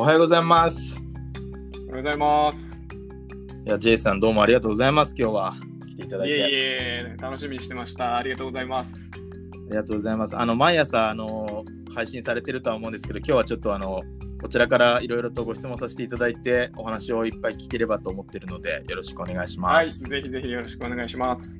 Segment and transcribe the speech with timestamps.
[0.00, 0.94] おはようございます。
[0.94, 2.82] おはようございます。
[3.66, 5.14] いや、J さん、どうもありがとうございます。
[5.14, 5.56] 今日は
[5.86, 6.38] 来ていただいて。
[6.38, 8.16] いえいえ、楽しみにしてました。
[8.16, 9.10] ありがとうございます。
[9.12, 9.16] あ
[9.68, 10.38] りがとうございます。
[10.38, 14.00] あの、毎朝、あの、配信されてるとは思うんですけど、今日はちょっと、あの、
[14.40, 20.00] こちらからいろいろとご質問させていただいて、お話をいっぱい聞ければと思ってるので、よろしくお願いします。
[20.00, 21.58] はい、ぜひぜひよろしくお願いします。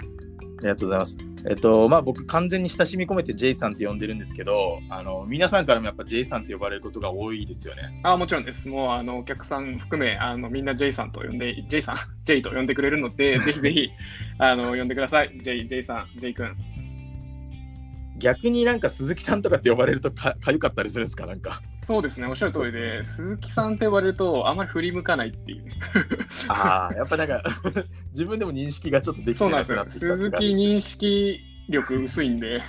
[0.60, 1.16] ありがとうございます。
[1.48, 8.00] えっと、まあ、僕、完全に親しみ込めて J さんって呼んでるんですけど、あの、皆さんからもやっぱ J さんって呼ばれることが多いですよね。
[8.02, 8.68] あもちろんです。
[8.68, 13.90] もうあのお客さん含めあのみんな J さんと呼んで J さん J と呼んでくれるのでぜひぜひ
[14.38, 15.38] あの呼んでください。
[15.42, 16.56] J J さん J 君。
[18.20, 21.26] 逆になんか鈴木さんとかって呼ばれるとか かゆかったりするんですか？
[21.26, 21.60] なんか。
[21.78, 22.26] そうですね。
[22.28, 25.72] おっしゃる通りで鈴木さんって呼ばれるとあんまり振り向かないっていうね。
[26.48, 27.42] ああ、やっぱなんか
[28.12, 32.60] 自分でも認識がちょっとできてそうなんですよ鈴木認識力薄いんで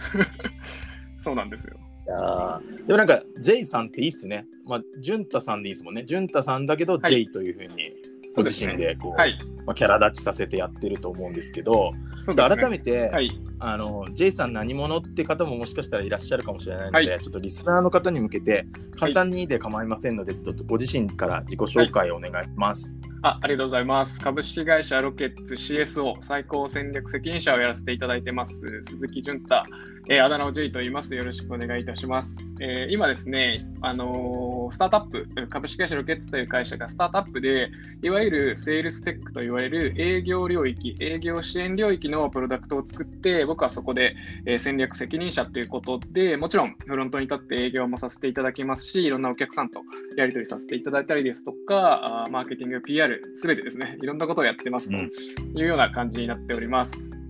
[1.18, 1.78] そうなんですよ。
[2.04, 4.46] いでもなんか J さんっていいっすね。
[4.66, 6.04] まあ、潤太さんでいいですもんね。
[6.04, 7.94] 潤太さんだけどはい J というふうに
[8.36, 9.38] ご自身でこう、はい。
[9.66, 11.92] まあ、キャラ立ちさせてやってると思うんですけど、
[12.26, 13.30] そうちょっと改めめて、はい。
[13.60, 18.66] あの J さん何者って方ももしかしたらいらっしゃるかもしれないので、はちょっとリスナーの方に向けて
[18.98, 22.92] 簡単にで構いませんので、ちょっとご自身から自己紹介をお願いします。
[23.22, 24.20] あありがとうございます。
[24.20, 29.64] 株式会社ロケッツ CSO 最高戦略責任者をやらせていただいてます、鈴木淳太、
[30.10, 31.14] えーあだ名を J と言います。
[31.16, 32.56] よろしくお願いいたします。
[32.60, 37.70] えー今ですね、あのースタートアップ、株式会社ロケッツという会社がスタートアップで、
[38.02, 49.82] いわゆるセールステックと言われる営業領域、営業支援領域のプロダクトを作って、僕はそこで、えー戦略責任者ということで、もちろんフロントに立って営業もさせていただきますし、いろんなお客さんと
[50.18, 55.12] やり取りさせていただいたりですとか、あーマーケティング、PR、すべてですね、いろんなことをやってますとうん
[55.60, 57.21] いうような感じになっております。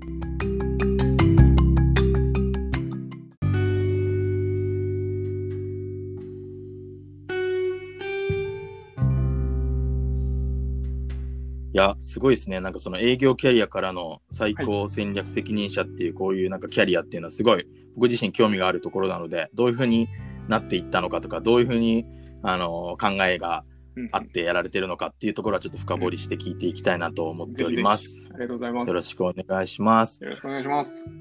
[11.81, 12.59] や、すごいですね。
[12.59, 20.08] なんかその営業キャリアからの最高戦略責任者っていうこういうなんかキャリアっていうのはすごい僕自身興味があるところなので、どういうふうに
[20.47, 22.05] なっていったのかとか、どういうふうに
[22.43, 23.65] あの考えが
[23.95, 28.30] うんあってやられてるのかっていうところはちょっと深掘りして聞いていきたいなと思っております。
[28.33, 28.87] ありがとうございます。
[28.87, 30.23] よろしくお願いします。
[30.23, 31.11] よろしくお願いします。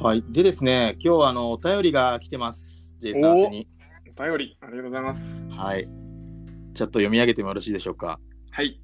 [0.00, 0.24] はい。
[0.30, 2.96] でですね、今日はあのお便りが来てます。
[3.00, 3.68] J さんに。
[4.18, 5.46] お便り、ありがとうございます。
[5.50, 5.88] はい。
[6.74, 8.18] ちょっと読み上げてもよろしいでしょうか？
[8.50, 8.80] はい。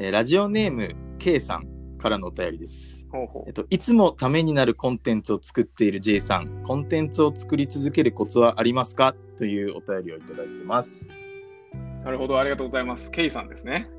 [0.00, 3.04] えーラジオネーム K さんからのお便りです。
[3.10, 9.16] ほうほえっと、いつもためになるコンテンツを作っている J さん、コンテンツを作り続けるコツはありますか？
[9.36, 11.10] というお便りをいただいてます。
[11.10, 12.04] う。
[12.04, 13.10] なるほど、ありがとうございます。
[13.10, 13.90] ケイさんですね。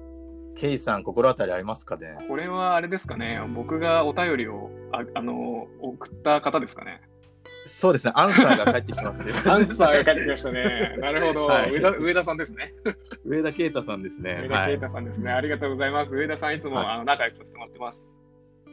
[0.55, 2.16] K さん、心当たりありますかね？
[2.29, 7.01] これはあれですかね、僕がお便りをああの送った方ですかね。
[7.69, 9.31] そうですね、アンサーが返ってきますね。
[9.46, 10.96] アンサーが返ってきましたね。
[11.00, 11.90] なるほど、はい上田。
[11.91, 12.74] 上田さんですね。
[13.25, 14.40] 上田啓太さんですね。
[14.44, 15.31] 上田啓太さんですね。
[15.31, 16.16] ありがとうございます。
[16.16, 18.16] 上田さん、いつも、はいあの仲良くさせてもらってます。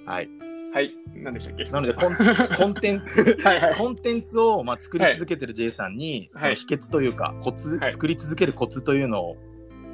[0.06, 0.28] はい。
[0.74, 0.92] はい。
[1.14, 1.64] 何でしたっけ？
[1.64, 2.16] なので コン、
[2.56, 3.74] コンテンツ、はいはい。
[3.76, 9.36] コンテンツを、まあ、作り続けてる J さんに、はいその秘訣というか、コツ、はい作り続けるコツというのを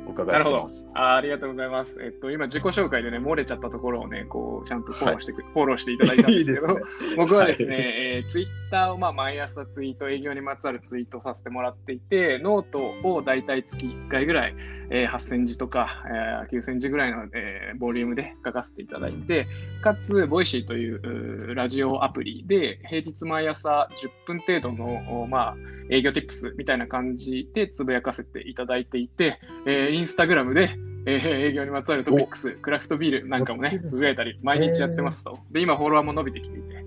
[0.07, 0.87] お伺いしてます。
[0.95, 2.03] あーありがとうございます。
[2.03, 6.67] えっと、今、自己紹介でね、漏れちゃったところをね、こう、ちゃんとフォローしてく、フォローしていただいたんですけど、
[7.09, 7.85] いい僕はですね、はい。
[7.85, 14.55] えーツイッターを、まあ、毎朝ツイート、営業にまつわるツイートさせてもらっていて、ノートを大体月1回ぐらい、
[14.91, 19.47] えー8000字とか、えー9000字ぐらいの、えーボリュームで書かせていただいて、
[19.83, 25.57] かつ、ボイシーというラジオアプリで、平日毎朝10分程度の、おまあ、
[25.91, 30.71] 営業ティップスみたいな感じでつぶやかせていただいていて、えーインスタグラムで、
[31.07, 35.39] えー営業にまつわるトピックス、クラフトビールなんかもね、つぶやいたり、毎日やってますと。
[35.51, 36.83] で、今、フォロワーも伸びてきていて。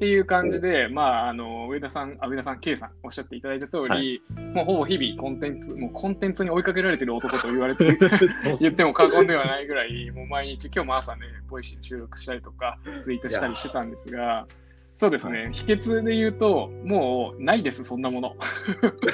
[0.00, 4.22] っていう感じで、まあ、あの、上田さん、あ、上田さん、K さん、おっしゃっていただいた通り、はい。
[4.54, 7.98] もうほぼ日々コンテンツ、もうコンテンツに追いかけられてる男と言われて
[8.58, 14.46] 言っても過言ではないぐらい、もう毎日、今日も朝ね、ボイシー収録したりとか、ツイートしたりしてたんですが、
[15.00, 18.36] そうですね、秘訣で言うと、もうないです、そんなもの。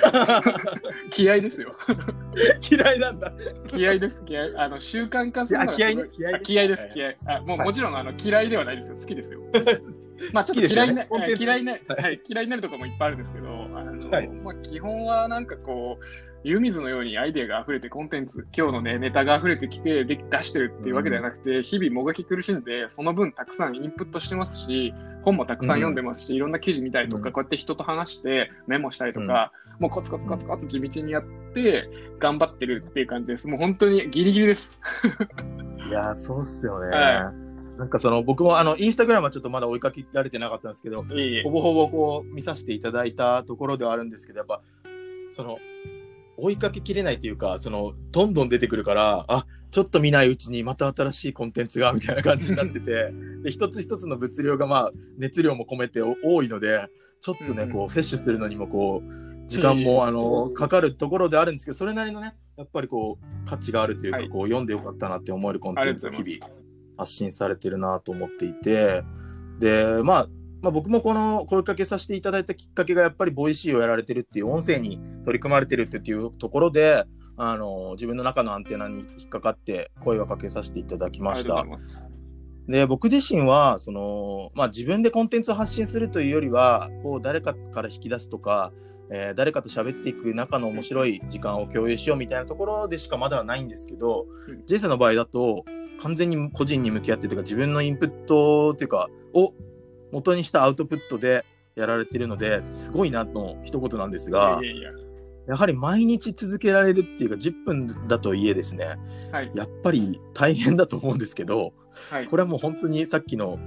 [1.10, 1.76] 気合ですよ。
[2.68, 3.32] 嫌いなんだ。
[3.68, 4.46] 気合です、気合。
[4.56, 7.14] あの習慣化するのがす気合気合です、気合。
[7.28, 9.38] あもう、はいもちろんあの嫌いではないですよ、好きですよ。
[10.34, 10.88] まあちょっと嫌い
[11.38, 16.04] 嫌いな、はいはい、嫌いになるところもいっぱいあるんですけど、あのはいまあ、基本はなんかこう、
[16.46, 24.94] 湯水のようにアイデアが溢れて、コンテンツ、今日のね、ネタが溢れてきてで出してるっていうわけではなくて、日々もがき苦しんで、その分たくさんインプットしてますし、
[25.24, 27.32] 本もたくさん読んでますし、いろんな記事見たりとか、うん。
[27.32, 29.50] こうやって人と話してメモしたりとか、
[29.80, 31.90] もうコツコツコツコツ地道にやって、
[32.20, 33.48] 頑張ってるっていう感じです。
[33.48, 34.78] もう本当にギリギリです。
[35.88, 36.96] いやー、そうっすよね。
[36.96, 37.32] は
[37.76, 41.42] なんかその僕もあのインスタグラムはちょっとまだ追いかけられてなかったんですけど、いえいえ。
[41.42, 44.62] ほぼほぼこう見させていただいたところではあるんですけど、やっぱ
[45.32, 45.58] その
[46.36, 53.12] 追いかけきれないというか、その、どんどん出てくるから、あ、ちょっと見ないうちにまた新しいコンテンツが、みたいな感じになってて、
[53.42, 56.86] で、一つ一つの物量が、まあ、熱量も込めてお多いので、
[57.20, 64.28] ちょっとね、うんこう、摂取するのにも、こう、時間も、あの、かかるところであるんですけど、それなりのね、やっぱりこう、価値があるというか、はい。
[64.28, 66.52] こう、読んでよかったなって思えるコンテンツを日々
[66.96, 69.02] 発信されてるなと思っていて、
[69.58, 70.28] で、まあ、
[70.66, 77.04] まあ、僕もこの声かけさせていただいたきっかけがやっぱりボイシーをやられてるっていう音声に取り組まれてるっていうところで
[77.36, 81.64] あの自分の中のアンテナに引っかかって声をかけさせていただきました。
[82.66, 88.72] で僕自身はその、まあ、自分でコンテンツを発信するというよりはこう誰かから引き出すとか、
[89.12, 95.64] えー誰かと喋っていく中の面白い時間を共有しようみたいなところでしかまだはないんですけど、うん J さんの場合だと
[96.02, 99.54] 完全に個人に向き合ってというか自分のインプットというかを
[100.12, 101.44] 元にしたアウトプットで
[101.74, 104.94] やられてるのですごいなの一言なんですがいやいやい
[105.48, 108.96] やはり毎日続けられるっていうか10分だといえですねや
[109.32, 109.50] はい。
[109.54, 111.72] やっぱり大変だと思うんですけど
[112.10, 112.26] はい。
[112.26, 113.58] これはもう本当にさっきの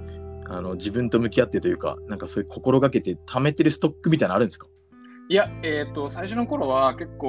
[0.46, 4.66] あの自分と向き合ってというかなんかそういう心がけて貯めてるストックみたいなのあるんですか？
[5.28, 7.28] いや、えっ、と、最初の頃は結構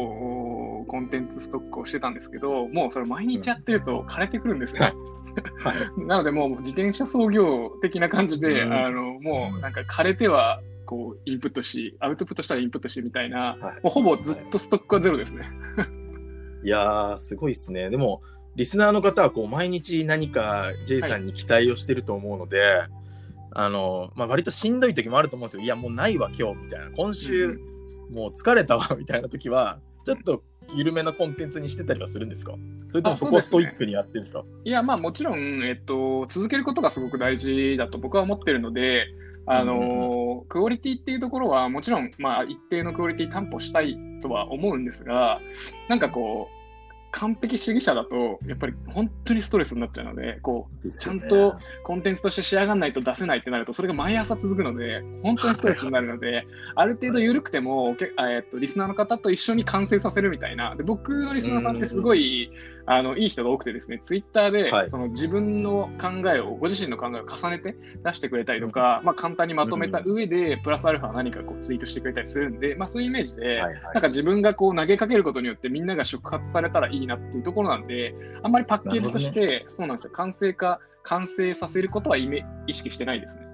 [0.91, 4.93] コンテンツストックをしてたんですけど、もうそれ毎日やってると枯れてくるんですね。
[5.57, 5.77] はい。
[6.05, 8.73] なのでもう自転車操業的な感じで、うん。
[8.73, 13.61] あのもうなんか枯れてはこうインプットし、アウトプットしたらインプットしみたいな、はい。
[13.61, 15.49] もうほぼずっとストックはゼロですね。
[16.61, 17.89] いやーすごいですね。
[17.89, 18.21] でも
[18.57, 22.81] リスナーの方はこう毎日何か J さんに期待をしてると思うので、
[23.51, 25.63] あのまあ、割としんどい時もあると思うんですよ。
[25.63, 26.91] いやもうないわ今日みたいな。
[26.91, 27.45] 今週、
[28.09, 28.13] うん。
[28.13, 30.43] もう疲れたわみたいな時はちょっと
[30.75, 32.53] 緩めのコンテンツにしてたりはするんですか？
[32.89, 34.43] それともそこをストイックにやってるんですか？
[34.63, 39.07] いや、まあもちろん、えっと、続けることがすごく大事だと僕は思ってるので、
[39.47, 45.41] あのクオリティっていうところはもちろん、まあ、一定のクオリティ担保したいとは思うんですが、
[45.89, 46.60] なんかこう、
[47.11, 60.75] 完璧主義者だと、やっぱり本当にストレスになっちゃうので、こう、ちゃんとコンテンツとして仕上がらないと出せないってなると、それが毎朝続くので、本当にストレスになるので、ある程度緩くても、けえっとリスナーの方と一緒に完成させるみたいな。
[60.75, 62.51] で僕のリスナーさんってすごい、
[62.85, 64.89] あのいい人が多くてですね、ツイッターで、はい。
[64.89, 73.81] その自分の考えを、ご自身の考えを重ねて出してくれたりとか、まあ、簡単にまとめた上で、プラスアルファ何かこうツイートしてくれたりするんで、まあ、そういうイメージで、はいはい。
[73.81, 78.13] なんか自分がこう投げかけることによってみんなが触発されたらいいなっていうところなんで、
[78.43, 83.45] あんまりパッケージとして、そうなんですよ、完成化、完成させることはイメ意識してないですね。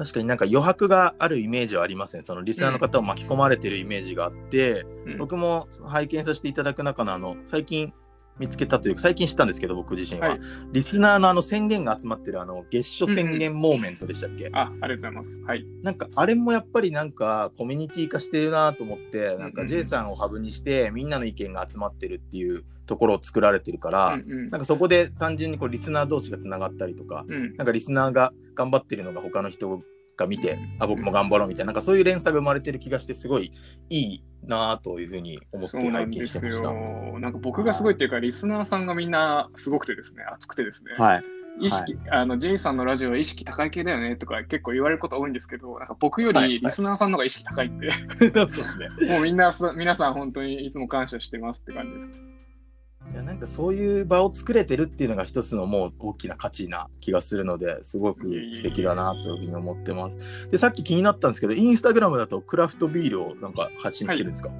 [0.00, 5.18] 確かになんか余白があるイメージはありますねそのリスナーの方を巻き込まれてるイメージがあって、うん。
[5.18, 7.92] 僕も拝見させていただく中のあの最近
[8.40, 10.40] 見つけたというか最近知ったんですけど僕自身は、はい。
[10.72, 15.42] リスナーのあの宣言が集まってるあの月初宣言モーメントでしたっけ、あ、ありがとうございます。
[15.42, 15.66] はい。
[15.82, 19.68] なんかあれもやっぱりなんかコミュニティ化してるなと思ってなんかうんうん。
[19.68, 24.50] J さんをハブにしてみんなの意見が集まってるっていうところを作られてるから、うんうん。
[24.50, 27.56] なんかそこで単純にこうリスナー同士がつながったりとか、うん。
[27.56, 29.82] なんかリスナーが頑張ってるのが他の人
[30.20, 33.52] が見て、あ、僕も頑張ろうみたいな、なんかそういう連鎖が生まれてる気がして、すごい
[33.88, 36.70] いいなぁというふうに思って拝んです見してました。
[36.70, 37.18] よ。
[37.18, 41.24] なんか僕がすごいっていうか、リスナーさんがみんなすごくてですね、熱くてですね、はい。
[41.60, 47.90] 意識、あの、J さんのラジオは意識高い系だよねとか結構言われること多いんですけど、なんか僕よはいりリスナーさんの方が意識高いんで、
[48.30, 48.88] そうですね。
[49.08, 52.29] もうみんなす、皆さん本当にいつも感謝してますって感じです。
[53.12, 60.18] いやなんかそういう場を作れてるっていうのが一つのもう大きな価値な気がするのですごく素敵だなというふうに思ってます。
[60.50, 64.50] でさっき気になったんですけどインスタグラムだとクラフトビールをなんか発信してるんですか、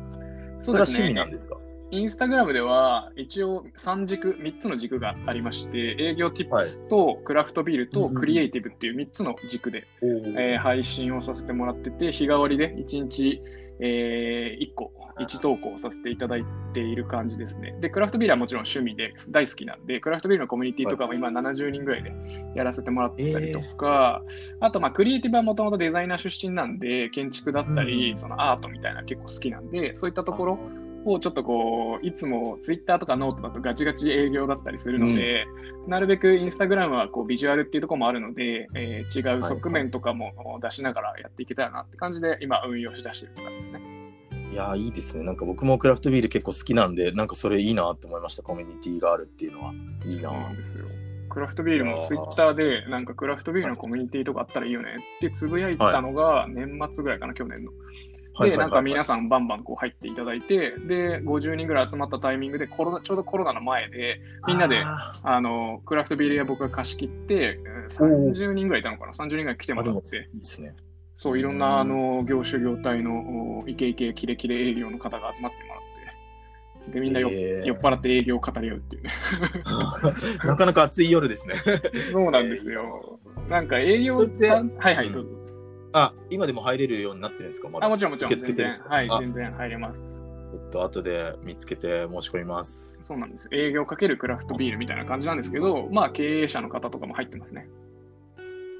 [0.60, 1.34] そうですれは趣味なんね。
[1.34, 1.56] ですか？
[1.92, 10.40] インスタグラムでは一応3軸、3つの軸がありまして、営業 tips とクラフトビールとクリエイティブっていう3つの軸で、おー。
[10.40, 13.42] えー配信をさせてもらってて、日替わりで1日、
[13.82, 17.76] え1個、1投稿させていただいている感じですね。
[17.80, 22.12] で、クラフトビールはもちろん趣味で大好きなんで、クラフトビールのコミュニティとかも今70人ぐらいで
[22.54, 24.22] やらせてもらってたりとか、
[24.60, 30.58] あと、まあ、クリエイティブはもともとデザイナー出身なんで、建築だったり、うんそのアートみたいな結構好きなんで、そういったところ
[31.04, 35.46] をちょっとこう、いつもツイッターとかノートだとガチガチ営業だったりするので、
[35.88, 43.80] なるべくインスタグラムはこうビジュアルっていうところもあるので、えー違う側面とかも出しながらやっていけたらなって感じで、今運用し出してるって感じですね。
[44.52, 45.24] いやーいいですね。
[45.24, 48.42] なんか僕もクラフトビール結構好きなんで、なんかそれいいなと思いました。
[48.42, 49.72] コミュニティがあるっていうのは。
[50.04, 50.86] いいなそうですよ。
[51.28, 57.70] クラフトビールもツイッターで、なんかクラフトビールのコミュニティとかあったらいいよねってつぶやいたのが年末ぐらいかな、去年の。
[58.40, 70.74] で、なんか皆ささんバンバンこう入っていただいて、で、50人ぐらい集まったタイミングでコロナ、ちょうどコロナの前で、みんなであの、クラフトビール屋僕が貸し切って、えー30人ぐらいいたのかな ?30 人ぐらい来てもらって、いいですね。
[71.16, 79.10] そう、いろんなあの業種業態のおイケイケキレキレ営業の方が集まってもらって、で、みんなよ、えー酔っ払って営業を語り合うっていうね。
[80.46, 81.56] なかなか暑い夜ですね。
[82.12, 83.18] そうなんですよ。
[83.48, 85.59] なんか営業ってはいはい、どうぞ。
[85.92, 87.68] あ、今でも入れるようになってるんですか？
[87.68, 90.24] まだあ、もちろんもちろん、受け付けてるんですかはい、あ全然入れます。
[90.50, 92.98] ちょっと後で見つけて申し込みます。
[93.02, 93.48] そうなんです。
[93.52, 97.68] 営業かけるクラフトビールみたいな感じなんですけど、まあ経営者の方とかも入ってますね。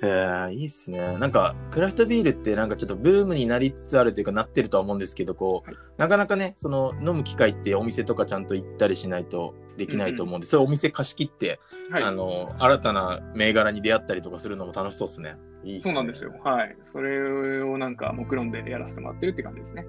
[0.02, 1.18] へえ、いいっすね。
[1.18, 11.58] なんか、クラフトビールってなんかちょっとブームになりつつあるというかなってるとは思うんですけど、こう、はいなかなかね、その飲む機会ってお店とかちゃんと行ったりしないとできないと思うんで、それお店貸し切って、
[11.90, 12.02] はい。
[12.02, 15.36] あの、新たな銘柄に出会ったりとかするのも楽しそうですね。
[15.64, 15.94] いいっすね。
[15.94, 16.32] そうなんですよ。。
[16.44, 16.76] はい。
[16.82, 19.86] それをなんか目論んでやらせてもらってるって感じですね。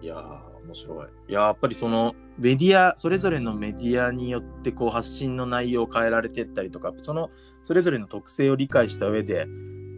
[0.00, 1.06] いやー、面白い。
[1.28, 7.30] いやーやっぱりそのメディア、それぞれのメディアによってこう発信の内容を変えられてったりとか、その
[7.62, 9.46] それぞれの特性を理解した上で、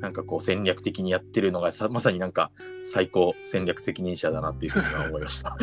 [0.01, 2.51] なんかこう戦略的にやってるのがさまさになんか
[2.85, 5.55] 最高戦略責任者だなっていうふうには 思いました。
[5.55, 5.57] あ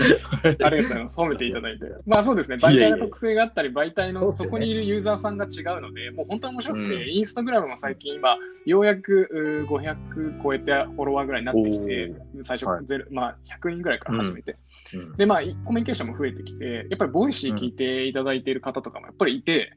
[0.51, 1.19] りがとうございます。
[1.19, 1.85] 褒めていただいて。
[2.05, 2.57] まあそうですね。
[2.57, 12.13] 媒体の特性があったり、媒体のそこにいるユーザーさんが違うので、もう本当に面白くて、うんインスタグラムも最近今、ようやくうー500超えてフォロワーぐらいになってきて、
[12.43, 14.55] 最初、はいゼロまあ100人ぐらいから始めて。
[14.93, 19.73] うんで、まあいコミュニケーションも増えてきて、やっぱりボイシー聞いていただいている方とかもやっぱりいて、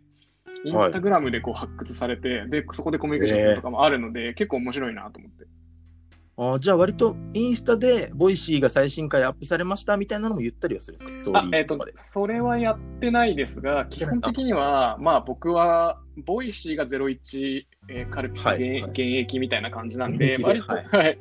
[0.65, 5.47] インスタグラムでこう発掘されて、で、そこでコミュニケーションするとかもあるので、結構面白いなと思って。
[6.37, 11.25] あーじゃあ割とインスタでボイシーが最新回アップされましたみたいなのも言ったりはするんですか？
[11.25, 18.61] ストーリーとかで。、それはやってないですが、基本的には、まあ僕は、ボイシーが01、えーカルピス原,、はい。
[18.61, 18.81] はい。
[18.91, 20.39] 原液みたいな感じなんで。
[20.43, 20.85] 割と、はい。
[20.85, 21.19] はい。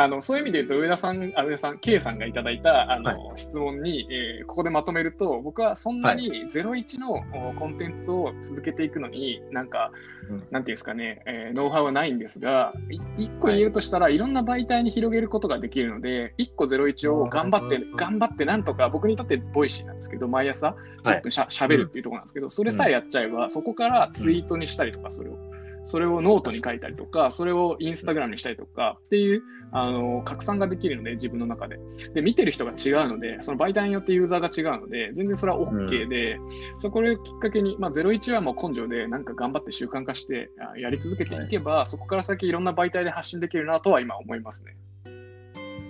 [0.00, 9.90] あのそういう意味で言うと、上田さん、あ上田さん、K さんがいただいたあの、は質問に、えーここでまとめると、僕はそんなに01のおコンテンツを続けていくのに、なんか、
[10.30, 10.36] うん。
[10.36, 12.72] なんていうんですかね、えーノウハウはないんですが、
[13.18, 25.47] い一個言えるとしたら、い、ろんな媒体に広げることができるので、1個01を頑張ってうん、頑張ってなんとか、僕にとってボイシーなんですけど、毎朝10分しゃ,、しゃべるっていうところなんですけど、それさえやっちゃえば、そこからツイートにしたりとか、それを。
[25.88, 29.42] それをノートに書いたりとか、それをインスタグラムにしたりとかっていう、
[29.72, 31.78] あの、拡散ができるので、自分の中で。
[32.12, 36.38] で、見てる人が違うので、その媒体によってユーザーが違うので、全然それは OK で、
[36.76, 44.76] そこをきっかけに、まあ、01はもう根性で、なんか頑張って習慣化して、あやり続けていけば、そこから先いろんな媒体で発信できるなとは今思いますね。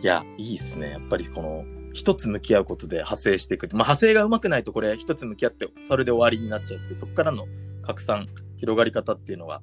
[0.00, 0.90] いや、いいっすね。
[0.90, 3.64] やっぱりこの、一つ向き合うことで派生していく。
[3.64, 7.46] まあ、派生がうまくないと、これ、一つ向き合って、それで終わりになっちゃうんですけど、そこからの
[7.82, 8.28] 拡散、
[8.58, 9.62] 広がり方っていうのが、なんか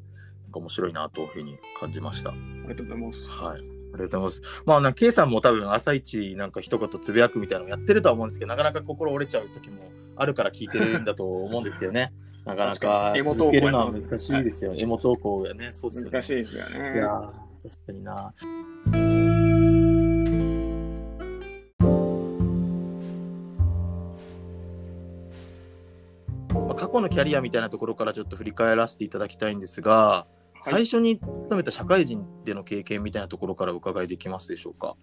[0.59, 2.29] 面白いなというふうに感じました。
[2.29, 2.39] はい。
[2.39, 3.19] ありがとうございます。
[3.19, 4.41] ありがとうございます。
[4.65, 12.13] まあ、なんか K さんも多分、朝一なんか一言つぶやくみたいなのやってるとは思うんですけど、なかなか心折れちゃう時もあるから聞いてるんだと思うんですけどね。
[12.45, 14.73] なかな確か続けるのは難しいですよ。
[14.75, 16.11] エモ投稿がね、そうっすよね。
[16.11, 16.93] 難しいですよね。
[16.95, 17.25] いやー
[17.63, 18.33] 確かにな。
[26.53, 30.34] まあ過去のキャリアみたいなところからちょっと振り返らせていただきたいんですが、はい
[30.71, 34.95] 最初に勤めた社会人での経験みたいなところからお伺いできますでしょうか？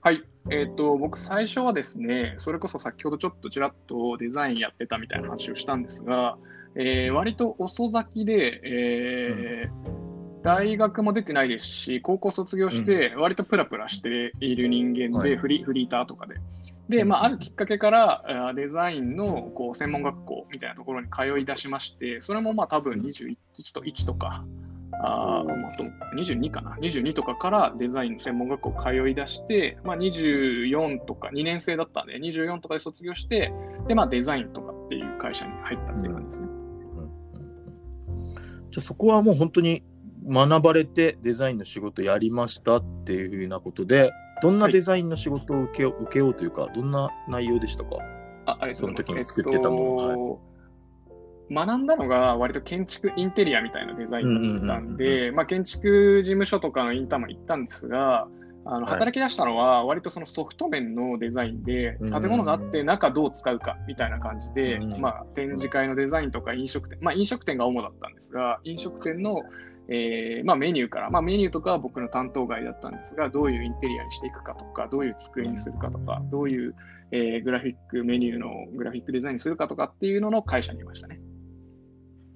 [0.00, 6.38] はい、えっ、と、僕、最初はですね、それこそ先ほどちょっとちらっとデザインやってたみたいな話をしたんですが、
[6.76, 10.08] えー割と遅咲きで、えー
[10.42, 15.36] 大学も出てないですし、高校卒業して、割とプラプラしている人間で、はい。
[15.36, 16.36] フリフリーターとかで。
[16.88, 23.36] で、まあ、あるきっかけから、デザインのこう専門学校みたいなところに通い出しまして、それもまあ多分21
[23.74, 24.44] と1とか、
[25.00, 25.84] あーまあ、あと
[26.16, 33.52] 22かな、22とかからデザインの専門学校通い出して、まあ、24とか2年生だったんで、24とかで卒業して、
[33.86, 36.46] で、まあ、デザインとかっていう会社に入ったっていう感じですね。
[36.46, 36.68] うんうんうん
[38.70, 39.82] じゃあそこはもう本当に
[40.28, 44.10] 学ばれてデザインの仕事やりましたっていうふうなことで、
[44.42, 47.96] どんなデザインの仕事を受けよう,、受けようというか、どんな内容でしたか？
[48.44, 49.06] あありがとうございます。
[49.06, 50.40] その時に作ってたものえっと
[51.50, 58.28] 学んだのが割と建築インテリアみたいなデザインだったんで、まあ、建築事務所とかのインターンも行ったんですが、
[58.64, 58.84] あのはい。
[58.92, 69.42] 働き出したのは割とそのソフト面のデザインで、うん建物があって中どう使うかみたいな感じで、うんまあ、展示会のデザインとか飲食店、まあ、飲食店が主だったんですが、飲食店の、
[69.88, 76.74] えーまあ、メニューから、まあ、メニューとかは僕の担当外だったんですが、どういうインテリアにしていくかとか、どういう机にするかとか、どういう、
[77.10, 81.18] えーグラフィックメニューのグラフィックデザインにするかとかっていうのの会社にいましたね。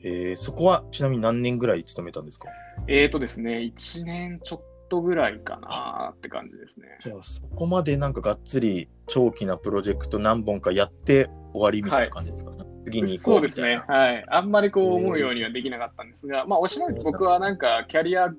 [0.04, 2.48] えーそこはちなみに何年ぐらい勤めたんですか？
[2.88, 6.86] えーとですね、1年ちょっとぐらいかなって感じですね。
[7.00, 12.52] じゃあそこまでなんかがっつり長期なプロジェクト何本かやって終わりみたいな感じですか、
[12.84, 13.82] 次に行こそううですね。
[13.86, 14.24] はい。
[14.28, 18.34] あんまりこう思うようにはできなかったんですが、まあ、おしまい僕はなんかキャリア 5,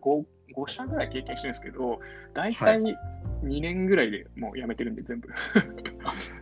[0.55, 1.99] 5社ぐらい経験してるんですけど、
[2.33, 2.95] 大体2
[3.61, 5.29] 年ぐらいでもう辞めてるんで、全部。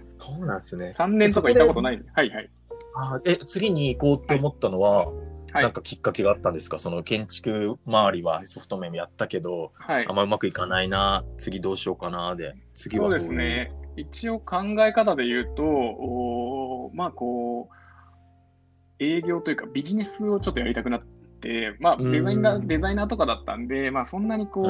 [0.06, 0.94] そうなんですね。
[0.98, 2.04] 3年とか行ったことない。
[2.14, 2.50] はいはい。
[2.96, 5.08] あーえ、次に行こうって思ったのは、
[5.54, 5.64] はい。
[5.64, 6.80] なんかきっかけがあったんですか？
[6.80, 10.06] その建築周りはソフト面やったけど、はい。
[10.08, 10.16] あん。
[10.16, 13.74] まうまくいかないな、次どうしようかなで、次はそうですね。
[13.98, 21.02] 一応考え方で言うと、おーまあこう、営業というかビジネスをちょっとやりたくなっ
[21.42, 22.12] て、まあうん。
[22.12, 24.62] デザイナーデザイナーとかだったんで、まあそんなにこ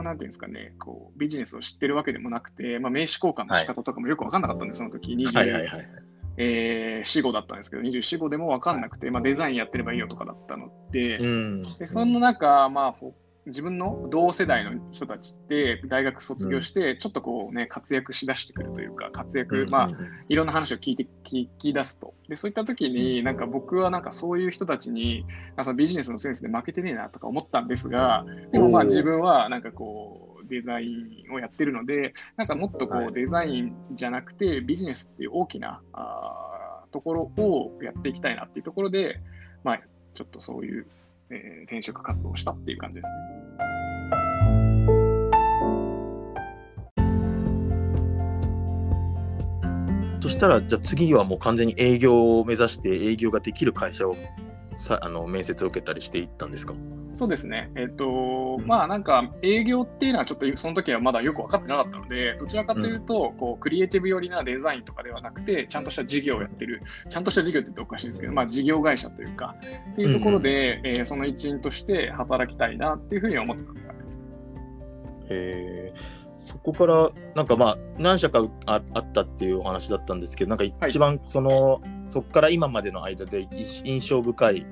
[0.00, 5.88] う、なんていうんですかね、こうビジネスを知ってるわけでもなくて、まあ名刺交換の仕方とかもよく分かんなかったんで、その時20、はいはいはい。
[6.42, 11.62] えー、4、5だったんですけど、24、5でも分かんなくて、まあデザインやってればいいよとかだったので、うん。
[11.62, 13.14] でそんな中、まあ、ほ
[13.46, 19.90] 自分の同世代の人たちって大学卒業してちょっとこうね活躍しだしてくるというか活躍、まあ
[20.28, 22.14] いろんな話を聞いて聞き出すと。
[22.28, 25.24] でそういった時になんか僕はなんかそういう人たちに
[25.56, 39.20] あそのビジネスのセンスで負けてねえなとか思ったんですがでもまあ自分はなんかこうデザインをやってるのでなんかもっとこはいうデザインじゃなくてビジネスっていう大きなあーところをやっていきたいなっていうところで
[39.64, 39.80] まあ
[40.12, 40.86] ちょっとそういう、
[41.30, 43.20] えー転職活動をしたっていう感じですね。
[50.20, 54.16] そしたら、じゃあ次はもう完全に営業を目指して営業ができる会社を
[54.76, 56.74] さあの面接を受けたりしていったんですか？
[57.12, 57.70] そうですね。
[57.76, 58.66] えっ、と、うん。
[58.66, 69.56] まあなんか営業っていうのはちょっとその時はまだよく分かってなかったので、どちらかというと、こうクリエイティブ寄りなデザインとかではなくて、ちゃんとした事業をやってる、ちゃんとした事業って言っておかしいんですけど、まあ事業会社というか、
[69.92, 74.20] っていうところで、えーその一員として働きたいなっていうふうに思ってたって感じです。
[75.96, 76.20] ー。
[76.40, 84.66] そこから、なんかまあ、何社かああったっていうお話だったんですけど、なんか一番その、そこから今までの間で一印象深い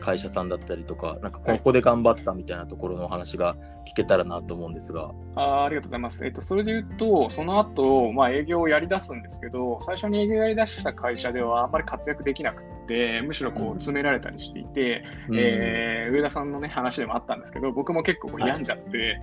[0.00, 5.10] 会社さんだったりとか、なんかここで頑張ったみたいなところのお話が聞けたらなと思うんですが。
[5.34, 6.24] あーありがとうございます。
[6.24, 19.20] えっと、それで言うと、その後、まあ、営業をやり出すんですけど、最初に営業をやり出した会社ではあんまり活躍できなくて、むしろこううん詰められたりしていて、うんえー上田さんのね、話でもあったんですけど、僕も結構こう病んじゃって、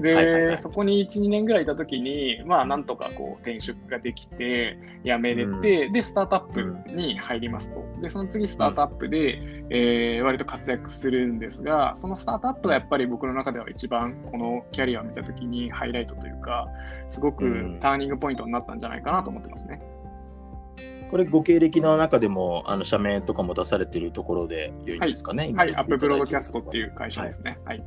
[0.00, 7.84] で、はいはいはいそこに1、2年ぐらいいたときに、まあ、なんとかこう転職ができて、辞めれて、で、スタートアップに入りますと。
[8.00, 9.38] で、その次、スタートアップで、
[9.70, 16.68] えー割と活躍するんですが、そのスタートアップがやっぱり僕の中では一番このキャリアを見たときにハイライトというか、
[17.06, 19.80] すごくうんターニングポイントになったんじゃないかなと思ってますね。
[21.10, 25.52] これ、ご経歴の中でも、あの社名とかも出されているところで良いんですかね？
[25.56, 26.80] はい、アップブロードキャストってう。
[26.82, 27.58] いう会社ですね。
[27.64, 27.82] はい。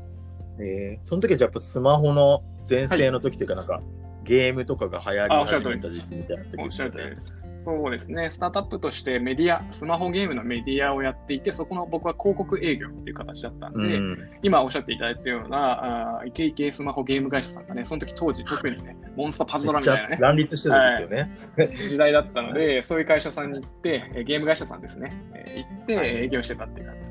[0.60, 3.82] えーその時はじゃあやっぱスマホの全盛の時というか、なんか、
[4.24, 6.82] ゲームとかが流行り始めた時期みたいな時です。
[6.84, 7.16] よね。
[7.64, 14.30] そうですね、スタートアップとしてメディア、スマホゲームのメディアをやっていて、そこの僕は広告営業っていう形だったんで、うん。
[14.42, 21.88] 今おっしゃっていただいたような、あーイケイケスマホゲーム会社さんがね、その時当時特にね、モンスターパズドラみたいなね、乱立してたんですよね。
[21.90, 26.08] 時代だったので、そういう会社さんに行って、えーゲーム会社さんですね、えー行ってはい。
[26.26, 27.11] 営業してたっていう感じです。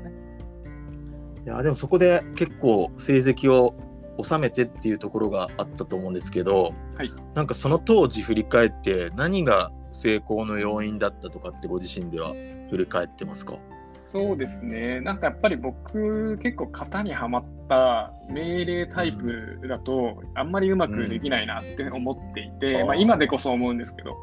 [1.45, 3.75] いやでもそこで結構成績を
[4.21, 7.11] 収めてっていうところがあったと思うんですけど、はい。
[7.33, 12.33] なんかその当時振り返って何が成功の要因だったとかってご自身では
[12.69, 13.57] 振り返ってますか？
[13.93, 22.87] そうですね、なんかやっぱり僕、結構型にはまった命令タイプだと、あんまりうまくできないなって思っていて、うん。
[22.87, 24.17] まあ、今でこそ思うんですけど、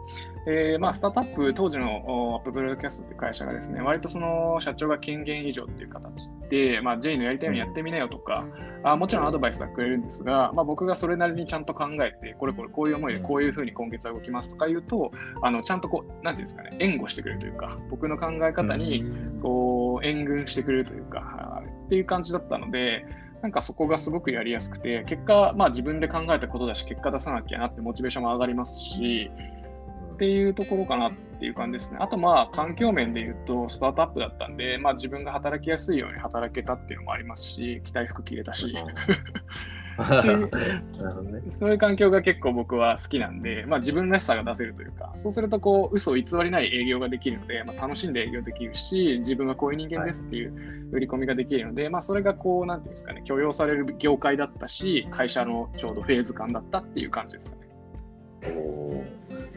[0.47, 8.45] えーまあ、スタートアップ、当時のおアップブロードキャストっていう会社がですね、割とその社長が権限以上っていう形で、まあ、J のやりたいようにやってみなよとか、
[8.85, 15.11] あもちろんアドバイスはくれるんですが、まあ、僕がそれなりにちゃんと考えて、これこれこういう思いでこういうふうに今月は動きますとか言うと、
[15.43, 19.05] あのちゃんとこう、なんていうんですかね、援護してくれるというか、僕の考え方に、
[19.41, 23.07] こう援軍してくれるというか、っていう感じだったので、
[23.41, 29.31] なんかそこがすごくやりやすくて、結果、まあ自分で考えたことだし、結果出さなきゃなってモチベーションも上がりますし、
[30.15, 31.99] っていうところかなっていう感じですね。
[32.01, 38.75] あとまあ環境面で言うと、スタートアップだったんで、まあ自分が働きやすいように働けたっていうのもありますし、着たい服着れたし、
[41.23, 41.43] ね。
[41.49, 57.69] そういう環境が結構僕は好きなんで、まあ、自分らしさが出せるというか、そうするとこう嘘を偽りない営業ができるので、まあ、楽しんで営業できるし、自分はこういう人間ですっていう売り込みができるので、まあ、それがこう、なんていうんですかね、許容される業界だったし、会社のちょうどフェーズ感だったっていう感じですかね。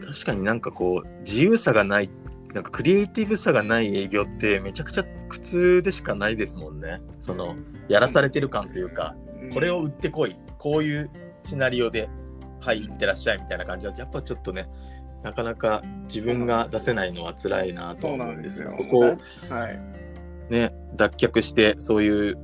[0.04, 2.10] 確かになんかこう自由さがない
[2.52, 7.56] なんかクリエイティブさがない営業ってめちゃくちゃ苦痛でしかないですもんねその
[7.88, 9.16] やらされてる感というか
[9.52, 11.10] これを売ってこいこういう
[11.44, 12.08] シナリオで
[12.60, 14.68] はい行ってらっしゃいみたいな感じだとやっぱちょっとね
[15.22, 18.74] なかなか自分が出せないのは辛いなとそう思うんなんですよ。
[18.76, 19.80] そこをはい。
[20.50, 22.38] ね脱却してそういう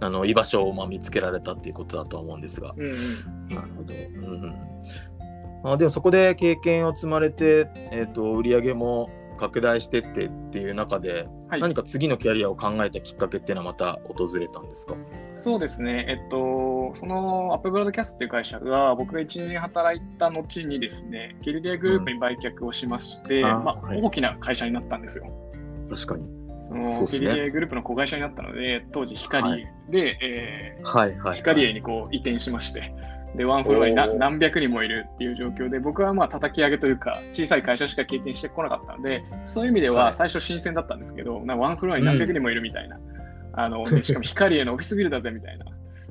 [0.00, 3.48] あの居場所をまあ見つけられたっていうことだとは思うんですがうんうん。
[3.48, 3.94] なるほど。
[3.94, 4.54] うんうん
[5.62, 14.94] まあでもそこで経験を積まれて、えーと、売り上げも拡大してってっていう中で、はい、何か次のキャリアを考えたきっかけっていうのはまた訪れたんですか？
[15.32, 25.26] そうですね、えっと、そのアップブロードキャストっていう会社が僕が1年働いた後にですね、キルディアグループに売却をしまして、うん、あまあ、はい、大きな会社になったんですよ。
[25.88, 26.28] 確かに。
[26.60, 32.92] そのキルディアグループの子会社になったので、当時光で、はい、えーはいはい、光栄にこう移転しまして、
[33.34, 43.02] で、ワンフロアに何百人もいるっていう状況で、僕はまあ叩き上げというか、小さい会社しか経験してこなかったので、そういう意味では最初新鮮だったんですけど、はい、ワンフロアに何百人もいるみたいな、うん、
[43.52, 45.66] あの しかも光へのオフィスビルだぜみたいな。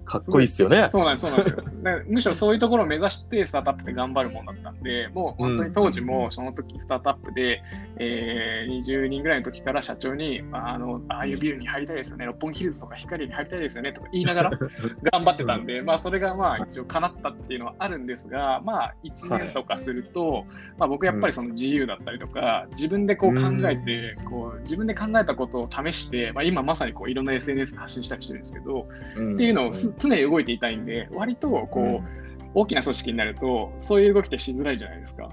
[0.08, 0.88] かっこいいっすよね。
[0.90, 2.02] そうなんです、そうなんですよ。
[2.08, 7.62] むしろそういうところを目指してスタートアップって頑張るもんだったんで、もう本当に当時もその時スタートアップで、
[7.98, 13.92] えー、20人ぐらいの時から社長に、あのああいうビルに入りたいですよね、六本木ヒルズとか光に入りたいですよね。
[13.92, 14.52] とか言いながら
[15.12, 20.46] 頑張ってたんで、まあそれがまあ一応叶ったっていうのはあるんですが、まあ1年とかすると、はい、
[20.78, 28.88] まあ僕やっぱりその自由だったりとか、自分でこう考えて、こう自分で考えたことを試して、まあ今まさにこういろんな SNS で発信したりしてるんですけど、
[29.34, 35.30] っていうのを常に動いていたいんで、割とこう、大きな組織になると、そういう動きってしづらいじゃないですか。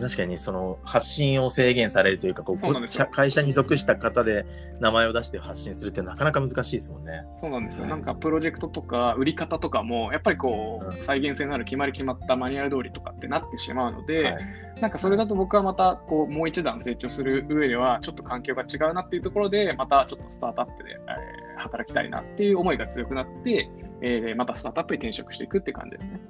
[0.00, 4.44] 確かにその発信を制限されるというかこう会社に属した方で
[4.78, 7.24] 名前を出して発信するってなかなか難しいですもんね。
[7.34, 14.38] そうなんですよ、なんかプロジェクトとか売り方とかもやっぱりこう、再現性のある決まり決まったマニュアル通りとかってなってしまうので、はい、
[14.80, 23.70] なんかそれだと僕はまたこうもう一段成長する上ではちょっと環境が違うなっていうところでまたちょっとスタートアップで、えー、働きたいなっていう思いが強くなって、
[24.02, 26.20] えー、またスタートアップに転職していくって感じですね。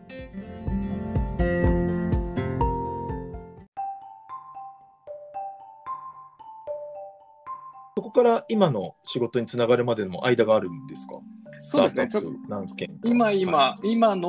[7.96, 11.14] そこから今の仕事につながるまでの間があるんですか？
[11.58, 12.28] そうですね、ちょっと
[13.02, 14.28] 今、今、はい、今の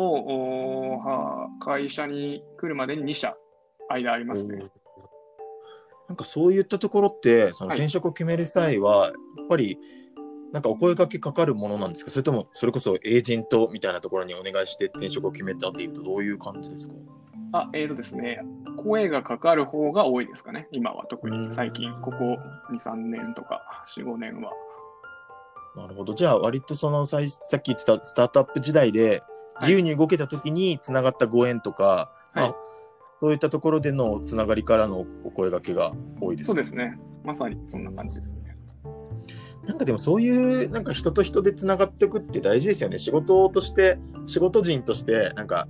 [0.95, 0.99] お
[1.59, 3.35] 会社に来るまでに2社、
[3.89, 4.59] 間ありますね。
[6.07, 9.77] なんかそういったところって、その転職を決める際は、はい、やっぱり
[10.53, 12.11] なんかお声かけかかるものなんですか？
[12.11, 16.95] それともそれこそエージェントみたいなところにお願いして転職を決めたっていうとどういう感じですか？
[17.53, 18.41] あ、えーとですね、
[18.75, 22.37] 声がかかる方が多いですかね、今は特に最近、ここ
[22.71, 24.51] 2、3年とか4、5年は。
[25.75, 26.13] なるほど。
[26.13, 29.23] じゃあ、割とそのささっき言ってたスタートアップ時代で、
[29.61, 32.55] 自由に動けた時につながったご縁とか、はい、まあ、
[33.21, 36.99] そういったところでのつながりからのお声がけが多いです、そうですね。
[37.23, 38.56] まさにそんな感じですね。
[39.67, 42.97] なんかでもそういうなんか人と人でつながっていくって大事ですよね。
[42.97, 45.67] 仕事として、仕事人として、なんか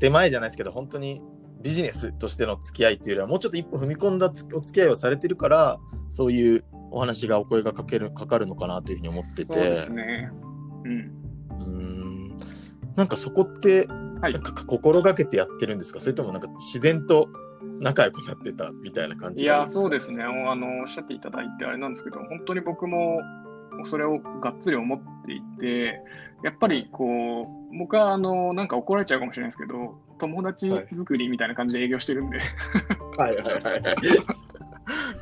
[0.00, 1.22] 建前じゃないですけど、本当に
[1.62, 5.78] ビジネスとしての付き合いっていうよりは、もうちょっと一歩踏み込んだお付き合いをされてるから、
[6.10, 9.52] そういうお話がお声がかけるかかるのかなというふうに思ってて。
[9.52, 10.30] そうですね。
[10.84, 11.12] うん。
[11.60, 12.38] うん
[12.96, 13.86] なんかそこって、
[14.20, 16.00] はい、なんか心がけてやってるんですか？
[16.00, 17.28] それともなんか自然と
[17.82, 20.80] 仲良くなってたみたいな感じいや、そうですねあの。
[20.80, 23.20] おっしゃっていただいてあれなんですけど、本当に僕も
[23.84, 26.00] それをがっつり思っていて、
[26.42, 32.38] やっぱりこう、僕はあのなんか怒られちゃうかもしれないですけど、友達作りみたいな感じで営業してるんで、
[33.18, 33.96] はいはいはいはい。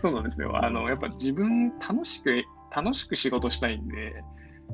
[0.00, 0.64] そうなんですよ。
[0.64, 2.44] あのやっぱ自分楽しく、
[2.74, 4.22] 楽しく仕事したいんで、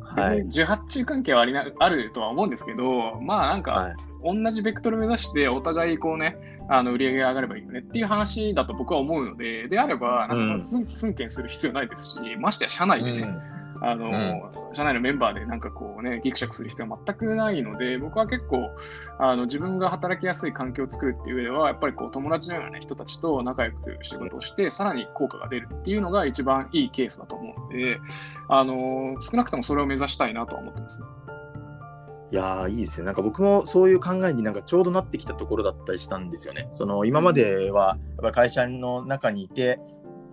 [0.01, 6.37] はい、受発注関係はありなあるとは思うんですけど、まあなんか、同じベクトル目指して、お互いこうね、
[6.69, 13.57] あの売り上げが上がればいいよねっていう話だと僕は思うので、であれば、なんかそのツンケンする必要ないですし、ましてや社内でね、うん。
[13.83, 18.71] あの、うん、社内のメンバーでなんかこうね、ギクシャクする必要は全くないので、僕は結構、
[19.19, 26.69] あの、自分が働きやすい環境を作るっていう上では、やっぱりこう、友達のような、ね、人たちと仲良く仕事をして、さらに効果が出るっていうのが一番
[32.31, 33.07] いやーいいですね。
[33.07, 36.69] なんか僕もそういう考えになんかちょうどなってきたところだったりしたんですよね。
[36.73, 39.79] その今まではやっぱ会社の中にいて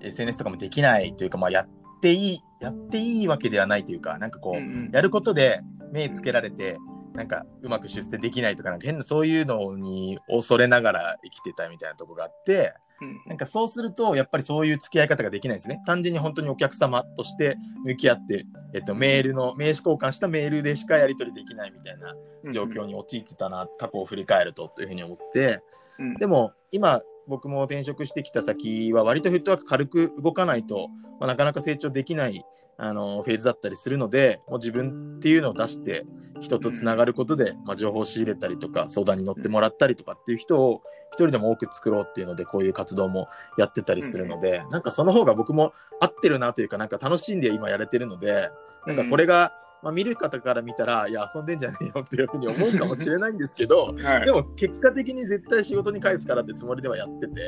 [0.02, 1.70] SNS とかもできないというか、まあ、やっ
[2.02, 6.78] ていいやっていいわけではないというか、なんかこう、うんうん、やることで目つけられて、
[7.14, 12.93] なんかうまく出世できないとか、なんか変なそういうのに恐れながら生きてたみたいなとこがあって、うん、
[13.28, 15.82] なんかそうすると、やっぱりそういう付き合い方ができないですね。
[15.86, 22.16] 単純に本当にお客様として向き合って、えっと、メールの、名刺交換したメールでしかやり取りできないみたいな
[22.52, 25.62] 状況に陥ってたな、うんうん、過去を振り返るとというふうに思って、
[26.00, 30.90] うん、でも今、僕も転職してきた先は割とフットワーク軽く動かないと、
[31.20, 32.44] まあ、なかなか成長できない
[32.78, 36.06] あのフェーズだったりするのでもう自分っていうのを出して
[36.44, 43.28] 人とつながることで、まあ、情報を仕入れたりとか相談に乗ってもらったりとかっていう人を一人でも多く作ろうっていうのでこういう活動も
[43.58, 48.50] やってたりするので、なんかその方が僕も合ってるなというかなんか楽しんで今やれてるので
[48.86, 57.42] なんかこれがまあ、見る方から見たら、いや、遊んでんじゃねえよっていうふうに思うかもしれないんですけど、 はいでも結果的に絶対仕事に返すからってつもりではやってて、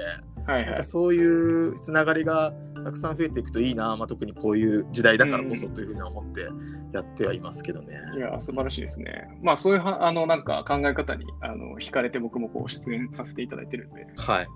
[0.45, 0.83] はいはいなんか。
[0.83, 6.47] そういうつながりがたくさん増えていくといいな、まあ、特にこういう時代だからこそというふうに思って
[6.91, 7.99] やってはいますけどね。
[8.15, 9.27] いや、素晴らしいですね。
[9.41, 14.47] まあ、そういうはあのなんか考え方にあの惹かれて僕もこう出演させていただいてるんで、はい。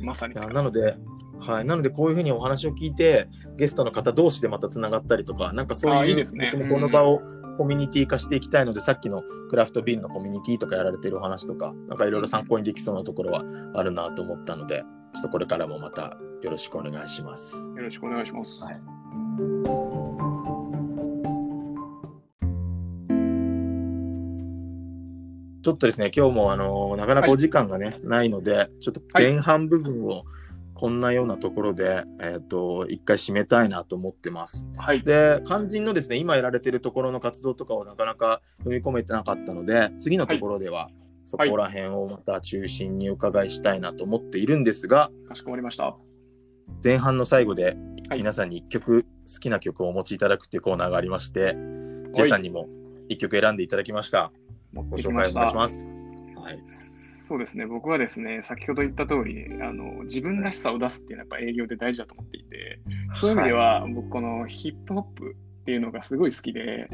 [0.00, 0.34] まさに。
[0.34, 0.96] なので、
[1.40, 6.52] はい、なのでこういうふうにお話を聞いてゲストの方同士でまたつながったりとかなんかそういうあいいですね。
[6.52, 7.20] この場を
[7.56, 17.54] コミュニティ化していきたいので、さっきのクラフトビールのコミュニティとかやられてるお話とかなんかいろいろ参考にできそうなところはあるなと思ったのでちょっとこれからもまたよろしくお願いします。
[17.56, 18.62] よろしくお願いします。
[18.62, 18.80] はい。
[25.60, 30.24] ちょっとですね、今日もあのなかなかお時間がね、ないので、ちょっと前半部分を
[30.78, 34.64] こんなようなところで、えっ、と、一回締めたいなと思ってます。
[34.76, 35.02] はい。
[35.02, 40.90] で、肝心のですね、今やられてるところの活動とかをなかなか踏み込めてなかったので、次のところでは、
[41.24, 45.96] そこら辺をまた中心にお伺いしたいなと思っているんですが、かしこまりました。
[46.82, 47.76] 前半の最後で
[48.08, 51.54] はい皆さんに一曲、好きな曲をお持ちいただくっていうコーナーがありまして、
[52.14, 52.68] ジェイさんにも
[53.08, 54.32] 一曲選んでいただきました。
[54.72, 54.82] ご。
[54.96, 55.94] 紹介お願いしたます。
[56.36, 56.97] はい。
[57.28, 62.80] そうですね、僕はですね、先ほど言った通り、あの自分らしさを出すっていうのはやっぱ営業で大事だと思っていて、
[63.12, 66.88] そういう意味では、僕、このヒップホップっていうのがすごい好きで、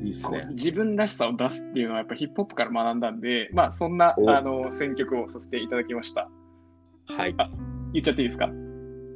[0.00, 0.40] いいっすね。
[0.52, 6.30] 自分らしさを出すっていうのはやっぱヒップホップから学んだんで、まあそんなおあの選曲をさせていただきました。
[7.08, 7.32] はい。
[7.32, 7.34] い
[7.92, 8.50] 言っちゃっていいですか？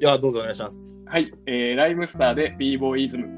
[0.01, 0.95] や、どうぞお願いします。
[1.07, 3.38] はい、えーライムスターで b ボーイズム。